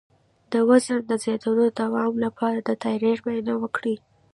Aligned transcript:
د 0.51 0.53
وزن 0.69 0.99
د 1.07 1.11
زیاتیدو 1.23 1.61
د 1.69 1.71
دوام 1.81 2.13
لپاره 2.25 2.57
د 2.61 2.69
تایرايډ 2.83 3.19
معاینه 3.25 3.53
وکړئ 3.61 3.95